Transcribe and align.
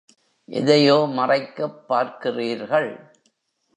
எதையோ 0.49 1.07
மறைக்கப் 1.09 1.87
பார்க்கிறீர்கள்? 1.89 2.91